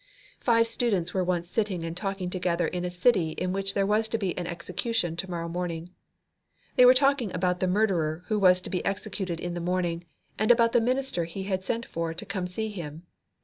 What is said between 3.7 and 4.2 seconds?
there was to